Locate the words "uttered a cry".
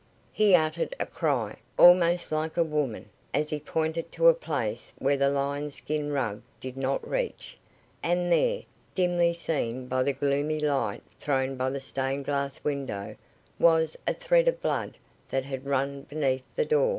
0.55-1.57